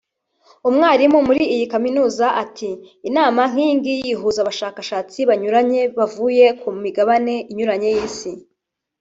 umwarimu 0.69 1.17
muri 1.27 1.43
iyi 1.55 1.65
Kaminuza 1.73 2.25
ati 2.43 2.69
«inama 3.09 3.41
nk’iyingiyi 3.51 4.05
ihuza 4.13 4.39
abashakashatsi 4.41 5.19
banyuranye 5.29 5.81
bavuye 5.97 6.45
ku 6.59 6.67
migabane 6.83 7.35
inyuranye 7.51 7.89
y’isi 7.95 8.31